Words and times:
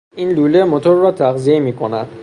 این 0.15 0.29
لوله 0.31 0.63
موتور 0.63 0.95
را 0.97 1.11
تغذیه 1.11 1.59
میکند. 1.59 2.07